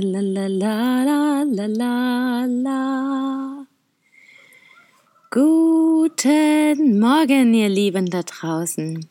[0.00, 3.66] la la la la la la la
[5.30, 9.06] Guten Morgen, ihr Lieben da draußen.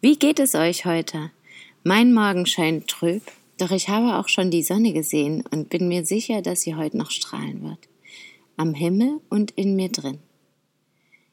[0.00, 1.30] Wie geht es euch heute?
[1.84, 3.22] Mein Morgen scheint trüb,
[3.58, 6.96] doch ich habe auch schon die Sonne gesehen und bin mir sicher, dass sie heute
[6.96, 7.88] noch strahlen wird.
[8.56, 10.18] Am Himmel und in mir drin.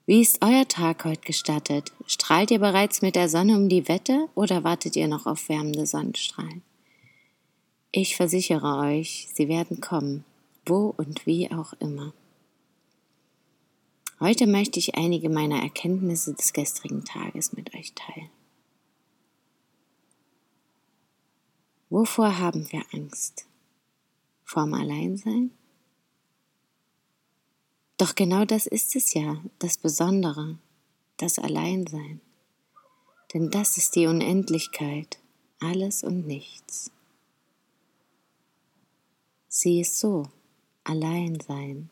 [0.06, 1.92] Wie ist euer Tag heute gestattet?
[2.08, 5.86] Strahlt ihr bereits mit der Sonne um die Wette oder wartet ihr noch auf wärmende
[5.86, 6.64] Sonnenstrahlen?
[7.92, 10.24] Ich versichere euch, sie werden kommen,
[10.64, 12.14] wo und wie auch immer.
[14.20, 18.30] Heute möchte ich einige meiner Erkenntnisse des gestrigen Tages mit euch teilen.
[21.90, 23.48] Wovor haben wir Angst?
[24.44, 25.50] Vorm Alleinsein?
[27.98, 30.59] Doch genau das ist es ja, das Besondere,
[31.18, 32.22] das Alleinsein.
[33.34, 35.18] Denn das ist die Unendlichkeit,
[35.59, 36.92] alles und nichts.
[39.52, 40.28] Sie ist so,
[40.83, 41.89] allein sein.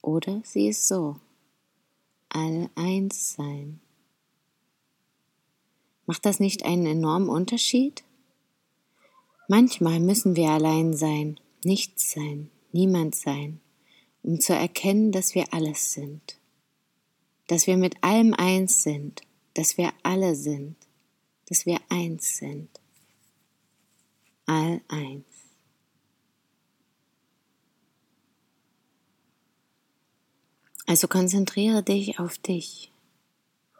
[0.00, 1.20] Oder sie ist so,
[2.30, 3.80] all eins sein.
[6.04, 8.02] Macht das nicht einen enormen Unterschied?
[9.46, 13.60] Manchmal müssen wir allein sein, nichts sein, niemand sein,
[14.24, 16.38] um zu erkennen, dass wir alles sind,
[17.46, 19.22] dass wir mit allem eins sind,
[19.54, 20.74] dass wir alle sind,
[21.48, 22.68] dass wir eins sind,
[24.46, 25.31] all eins.
[30.86, 32.92] Also konzentriere dich auf dich.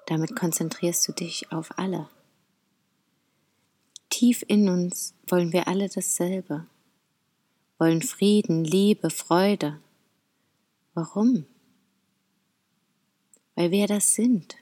[0.07, 2.09] Damit konzentrierst du dich auf alle.
[4.09, 6.67] Tief in uns wollen wir alle dasselbe,
[7.79, 9.81] wollen Frieden, Liebe, Freude.
[10.95, 11.47] Warum?
[13.55, 14.57] Weil wir das sind.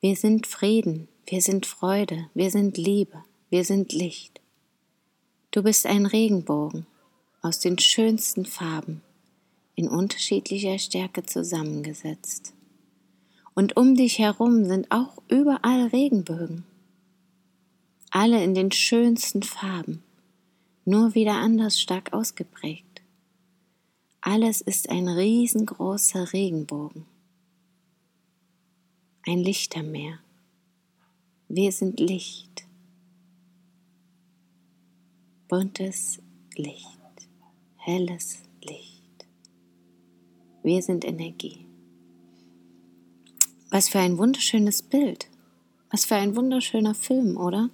[0.00, 4.40] Wir sind Frieden, wir sind Freude, wir sind Liebe, wir sind Licht.
[5.50, 6.86] Du bist ein Regenbogen
[7.42, 9.02] aus den schönsten Farben
[9.76, 12.54] in unterschiedlicher Stärke zusammengesetzt.
[13.54, 16.64] Und um dich herum sind auch überall Regenbögen.
[18.10, 20.02] Alle in den schönsten Farben,
[20.84, 23.02] nur wieder anders stark ausgeprägt.
[24.20, 27.04] Alles ist ein riesengroßer Regenbogen.
[29.26, 30.18] Ein Lichtermeer.
[31.48, 32.66] Wir sind Licht.
[35.48, 36.20] Buntes
[36.56, 36.88] Licht.
[37.76, 38.93] Helles Licht.
[40.64, 41.66] Wir sind Energie.
[43.68, 45.28] Was für ein wunderschönes Bild.
[45.90, 47.68] Was für ein wunderschöner Film, oder?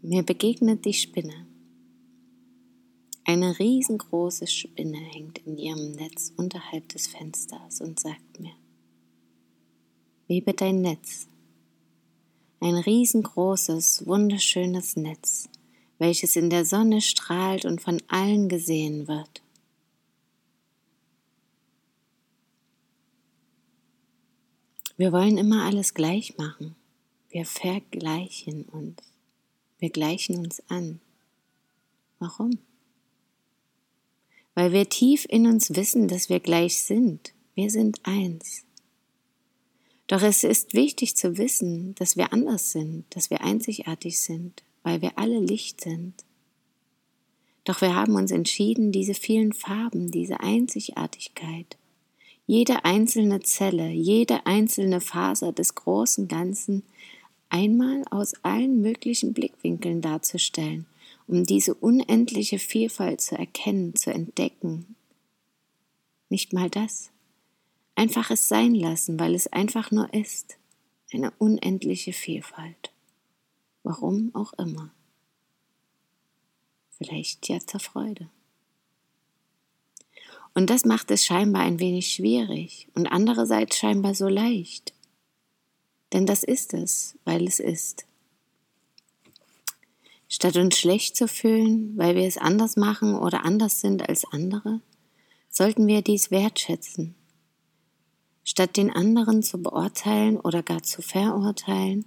[0.00, 1.46] Mir begegnet die Spinne.
[3.24, 8.54] Eine riesengroße Spinne hängt in ihrem Netz unterhalb des Fensters und sagt mir,
[10.26, 11.28] Webe dein Netz.
[12.60, 15.49] Ein riesengroßes, wunderschönes Netz,
[16.00, 19.42] welches in der Sonne strahlt und von allen gesehen wird.
[24.96, 26.74] Wir wollen immer alles gleich machen.
[27.28, 29.02] Wir vergleichen uns.
[29.78, 31.00] Wir gleichen uns an.
[32.18, 32.58] Warum?
[34.54, 37.34] Weil wir tief in uns wissen, dass wir gleich sind.
[37.54, 38.64] Wir sind eins.
[40.06, 45.02] Doch es ist wichtig zu wissen, dass wir anders sind, dass wir einzigartig sind, weil
[45.02, 46.14] wir alle Licht sind.
[47.64, 51.76] Doch wir haben uns entschieden, diese vielen Farben, diese Einzigartigkeit,
[52.46, 56.82] jede einzelne Zelle, jede einzelne Faser des großen Ganzen
[57.48, 60.86] einmal aus allen möglichen Blickwinkeln darzustellen,
[61.26, 64.96] um diese unendliche Vielfalt zu erkennen, zu entdecken.
[66.28, 67.10] Nicht mal das.
[67.94, 70.56] Einfach es sein lassen, weil es einfach nur ist.
[71.12, 72.92] Eine unendliche Vielfalt.
[73.82, 74.90] Warum auch immer.
[76.90, 78.28] Vielleicht ja zur Freude.
[80.54, 84.92] Und das macht es scheinbar ein wenig schwierig und andererseits scheinbar so leicht.
[86.12, 88.04] Denn das ist es, weil es ist.
[90.28, 94.80] Statt uns schlecht zu fühlen, weil wir es anders machen oder anders sind als andere,
[95.48, 97.14] sollten wir dies wertschätzen.
[98.44, 102.06] Statt den anderen zu beurteilen oder gar zu verurteilen,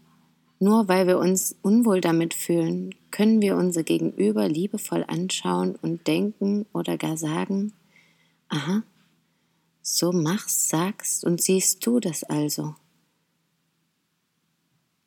[0.63, 6.65] Nur weil wir uns unwohl damit fühlen, können wir unser Gegenüber liebevoll anschauen und denken
[6.71, 7.73] oder gar sagen,
[8.47, 8.83] aha,
[9.81, 12.75] so machst, sagst und siehst du das also.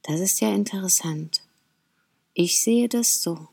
[0.02, 1.40] Das ist ja interessant.
[2.34, 3.48] Ich sehe das so.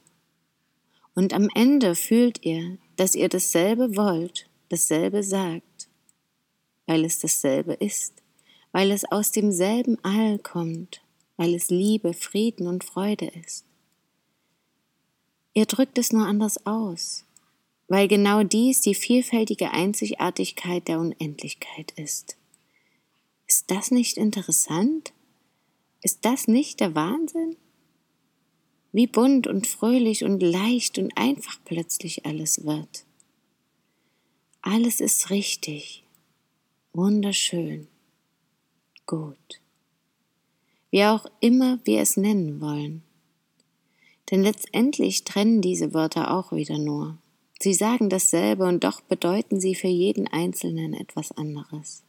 [1.15, 5.87] Und am Ende fühlt ihr, dass ihr dasselbe wollt, dasselbe sagt,
[6.85, 8.11] weil es dasselbe ist,
[8.73, 11.02] weil es aus demselben All kommt,
[11.37, 13.65] weil es Liebe, Frieden und Freude ist.
[15.53, 17.25] Ihr drückt es nur anders aus,
[17.87, 22.37] weil genau dies die vielfältige Einzigartigkeit der Unendlichkeit ist.
[23.47, 25.13] Ist das nicht interessant?
[26.01, 27.55] Ist das nicht der Wahnsinn?
[28.91, 33.05] Wie bunt und fröhlich und leicht und einfach plötzlich alles wird.
[34.61, 36.03] Alles ist richtig,
[36.93, 37.87] wunderschön,
[39.05, 39.62] gut.
[40.93, 43.01] Wie auch immer wir es nennen wollen.
[44.29, 47.17] Denn letztendlich trennen diese Wörter auch wieder nur.
[47.59, 52.03] Sie sagen dasselbe und doch bedeuten sie für jeden Einzelnen etwas anderes.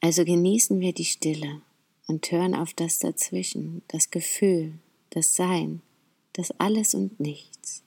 [0.00, 1.62] Also genießen wir die Stille
[2.06, 4.74] und hören auf das Dazwischen, das Gefühl,
[5.10, 5.82] das Sein,
[6.32, 7.82] das Alles und Nichts.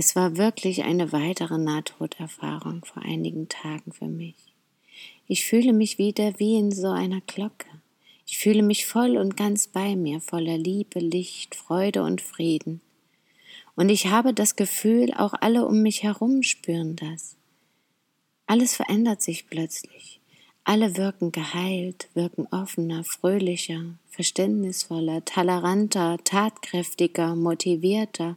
[0.00, 4.36] Es war wirklich eine weitere Nahtoderfahrung vor einigen Tagen für mich.
[5.26, 7.66] Ich fühle mich wieder wie in so einer Glocke.
[8.24, 12.80] Ich fühle mich voll und ganz bei mir, voller Liebe, Licht, Freude und Frieden.
[13.74, 17.34] Und ich habe das Gefühl, auch alle um mich herum spüren das.
[18.46, 20.20] Alles verändert sich plötzlich.
[20.62, 28.36] Alle wirken geheilt, wirken offener, fröhlicher, verständnisvoller, toleranter, tatkräftiger, motivierter,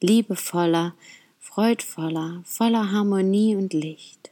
[0.00, 0.94] liebevoller,
[1.38, 4.30] freudvoller, voller Harmonie und Licht.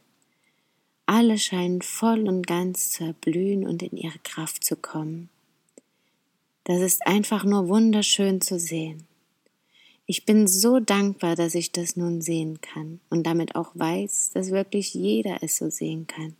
[1.07, 5.29] Alle scheinen voll und ganz zu erblühen und in ihre Kraft zu kommen.
[6.63, 9.05] Das ist einfach nur wunderschön zu sehen.
[10.07, 14.51] Ich bin so dankbar, dass ich das nun sehen kann und damit auch weiß, dass
[14.51, 16.35] wirklich jeder es so sehen kann.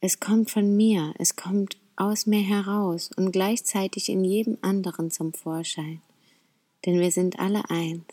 [0.00, 5.34] Es kommt von mir, es kommt aus mir heraus und gleichzeitig in jedem anderen zum
[5.34, 6.00] Vorschein
[6.84, 8.04] denn wir sind alle eins.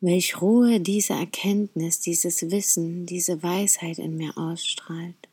[0.00, 5.28] Welch Ruhe diese Erkenntnis, dieses Wissen, diese Weisheit in mir ausstrahlt.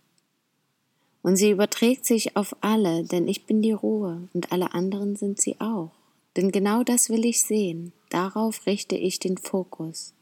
[1.22, 5.39] Und sie überträgt sich auf alle, denn ich bin die Ruhe und alle anderen sind
[5.39, 5.92] sie auch.
[6.36, 10.13] Denn genau das will ich sehen, darauf richte ich den Fokus.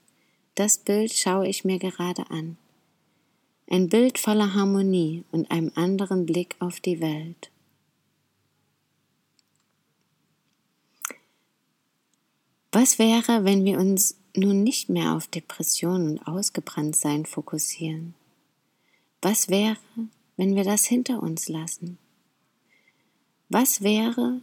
[0.56, 2.58] Das Bild schaue ich mir gerade an.
[3.68, 7.50] Ein Bild voller Harmonie und einem anderen Blick auf die Welt.
[12.76, 18.16] Was wäre, wenn wir uns nun nicht mehr auf Depression und Ausgebranntsein fokussieren?
[19.22, 19.78] Was wäre,
[20.38, 22.00] wenn wir das hinter uns lassen?
[23.48, 24.42] Was wäre,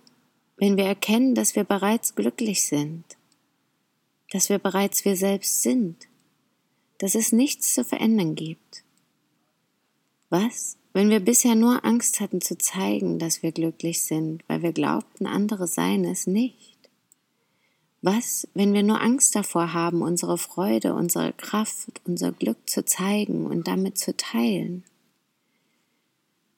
[0.58, 3.02] wenn wir erkennen, dass wir bereits glücklich sind,
[4.30, 5.96] dass wir bereits wir selbst sind,
[6.98, 8.84] dass es nichts zu verändern gibt?
[10.28, 14.72] Was, wenn wir bisher nur Angst hatten zu zeigen, dass wir glücklich sind, weil wir
[14.72, 16.79] glaubten, andere seien es nicht?
[18.02, 23.46] Was, wenn wir nur Angst davor haben, unsere Freude, unsere Kraft, unser Glück zu zeigen
[23.46, 24.84] und damit zu teilen?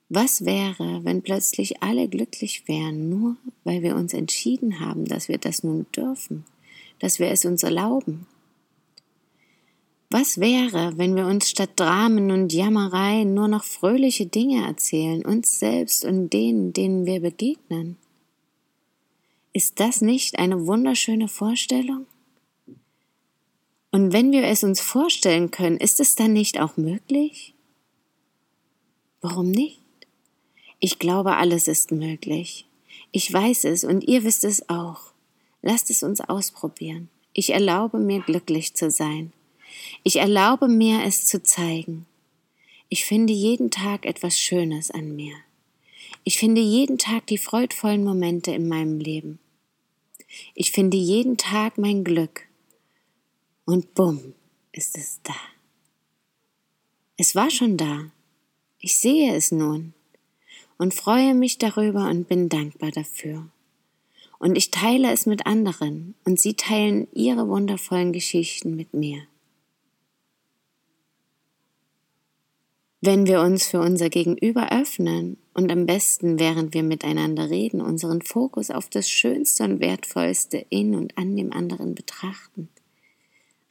[0.08, 5.38] Was wäre, wenn plötzlich alle glücklich wären, nur weil wir uns entschieden haben, dass wir
[5.38, 6.44] das nun dürfen,
[7.00, 8.26] dass wir es uns erlauben?
[10.10, 15.58] Was wäre, wenn wir uns statt Dramen und Jammereien nur noch fröhliche Dinge erzählen, uns
[15.58, 17.96] selbst und denen, denen wir begegnen?
[19.52, 22.06] Ist das nicht eine wunderschöne Vorstellung?
[23.90, 27.54] Und wenn wir es uns vorstellen können, ist es dann nicht auch möglich?
[29.20, 29.80] Warum nicht?
[30.80, 32.66] Ich glaube, alles ist möglich.
[33.12, 35.12] Ich weiß es und ihr wisst es auch.
[35.60, 37.10] Lasst es uns ausprobieren.
[37.34, 39.32] Ich erlaube mir glücklich zu sein.
[40.02, 42.06] Ich erlaube mir es zu zeigen.
[42.88, 45.34] Ich finde jeden Tag etwas Schönes an mir.
[46.24, 49.38] Ich finde jeden Tag die freudvollen Momente in meinem Leben.
[50.54, 52.48] Ich finde jeden Tag mein Glück.
[53.64, 54.34] Und bumm,
[54.72, 55.34] ist es da.
[57.16, 58.10] Es war schon da.
[58.78, 59.94] Ich sehe es nun
[60.78, 63.48] und freue mich darüber und bin dankbar dafür.
[64.38, 69.22] Und ich teile es mit anderen und sie teilen ihre wundervollen Geschichten mit mir.
[73.00, 78.22] Wenn wir uns für unser Gegenüber öffnen und am besten, während wir miteinander reden, unseren
[78.22, 82.68] Fokus auf das Schönste und Wertvollste in und an dem anderen betrachten.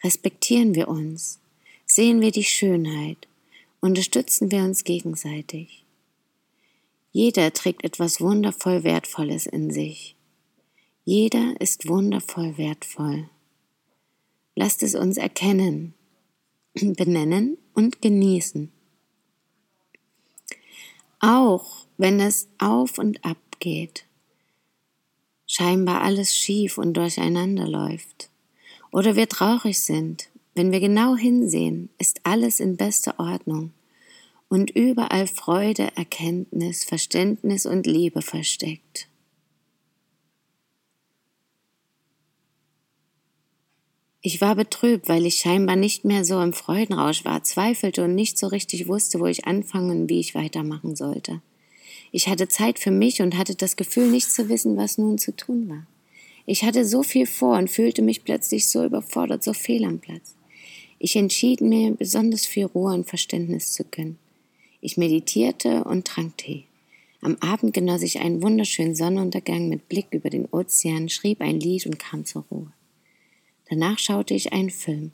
[0.04, 1.40] Respektieren wir uns,
[1.86, 3.28] sehen wir die Schönheit,
[3.80, 5.86] unterstützen wir uns gegenseitig.
[7.12, 10.16] Jeder trägt etwas wundervoll Wertvolles in sich.
[11.04, 13.28] Jeder ist wundervoll wertvoll.
[14.56, 15.94] Lasst es uns erkennen,
[16.74, 18.72] benennen und genießen.
[21.24, 24.06] Auch wenn es auf und ab geht,
[25.46, 28.32] scheinbar alles schief und durcheinander läuft,
[28.92, 33.72] oder wir traurig sind, wenn wir genau hinsehen, ist alles in bester Ordnung
[34.50, 39.08] und überall Freude, Erkenntnis, Verständnis und Liebe versteckt.
[44.24, 48.38] Ich war betrübt, weil ich scheinbar nicht mehr so im Freudenrausch war, zweifelte und nicht
[48.38, 51.42] so richtig wusste, wo ich anfangen und wie ich weitermachen sollte.
[52.12, 55.36] Ich hatte Zeit für mich und hatte das Gefühl, nicht zu wissen, was nun zu
[55.36, 55.88] tun war.
[56.46, 60.36] Ich hatte so viel vor und fühlte mich plötzlich so überfordert, so fehl am Platz.
[61.00, 64.20] Ich entschied mir, besonders viel Ruhe und Verständnis zu gönnen.
[64.82, 66.66] Ich meditierte und trank Tee.
[67.22, 71.88] Am Abend genoss ich einen wunderschönen Sonnenuntergang mit Blick über den Ozean, schrieb ein Lied
[71.88, 72.72] und kam zur Ruhe.
[73.72, 75.12] Danach schaute ich einen Film.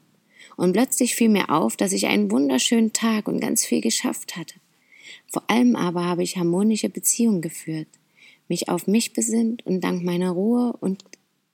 [0.56, 4.56] Und plötzlich fiel mir auf, dass ich einen wunderschönen Tag und ganz viel geschafft hatte.
[5.28, 7.88] Vor allem aber habe ich harmonische Beziehungen geführt,
[8.48, 11.04] mich auf mich besinnt und dank meiner Ruhe und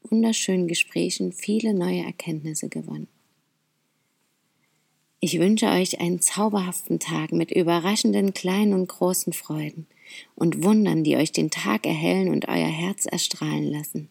[0.04, 3.10] wunderschönen Gesprächen viele neue Erkenntnisse gewonnen.
[5.20, 9.88] Ich wünsche euch einen zauberhaften Tag mit überraschenden kleinen und großen Freuden
[10.36, 14.08] und Wundern, die euch den Tag erhellen und euer Herz erstrahlen lassen.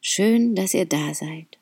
[0.00, 1.61] Schön, dass ihr da seid.